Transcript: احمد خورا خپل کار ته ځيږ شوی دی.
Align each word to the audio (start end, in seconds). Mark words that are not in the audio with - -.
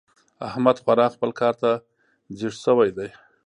احمد 0.47 0.77
خورا 0.83 1.07
خپل 1.15 1.29
کار 1.39 1.53
ته 1.61 1.71
ځيږ 2.37 2.53
شوی 2.63 2.89
دی. 2.97 3.09